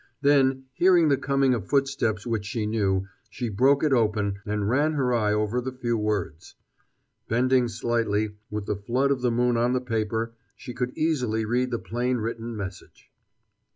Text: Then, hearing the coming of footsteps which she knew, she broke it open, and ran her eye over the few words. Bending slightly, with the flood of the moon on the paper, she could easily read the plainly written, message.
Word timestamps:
Then, 0.21 0.63
hearing 0.73 1.09
the 1.09 1.15
coming 1.15 1.53
of 1.53 1.67
footsteps 1.67 2.25
which 2.25 2.43
she 2.47 2.65
knew, 2.65 3.05
she 3.29 3.49
broke 3.49 3.83
it 3.83 3.93
open, 3.93 4.39
and 4.47 4.67
ran 4.67 4.93
her 4.93 5.13
eye 5.13 5.31
over 5.31 5.61
the 5.61 5.71
few 5.71 5.95
words. 5.95 6.55
Bending 7.27 7.67
slightly, 7.67 8.31
with 8.49 8.65
the 8.65 8.75
flood 8.77 9.11
of 9.11 9.21
the 9.21 9.29
moon 9.29 9.57
on 9.57 9.73
the 9.73 9.79
paper, 9.79 10.33
she 10.55 10.73
could 10.73 10.97
easily 10.97 11.45
read 11.45 11.69
the 11.69 11.77
plainly 11.77 12.15
written, 12.19 12.57
message. 12.57 13.11